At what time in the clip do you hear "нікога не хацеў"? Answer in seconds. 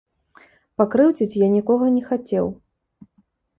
1.57-2.45